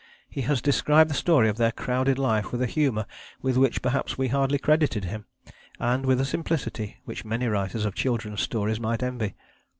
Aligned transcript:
He 0.27 0.41
has 0.49 0.63
described 0.63 1.11
the 1.11 1.13
story 1.13 1.47
of 1.47 1.57
their 1.57 1.71
crowded 1.71 2.17
life 2.17 2.51
with 2.51 2.59
a 2.63 2.65
humour 2.65 3.05
with 3.43 3.55
which, 3.55 3.83
perhaps, 3.83 4.17
we 4.17 4.29
hardly 4.29 4.57
credited 4.57 5.05
him, 5.05 5.25
and 5.77 6.07
with 6.07 6.19
a 6.19 6.25
simplicity 6.25 6.97
which 7.05 7.23
many 7.23 7.45
writers 7.45 7.85
of 7.85 7.93
children's 7.93 8.41
stories 8.41 8.79
might 8.79 9.03
envy. 9.03 9.35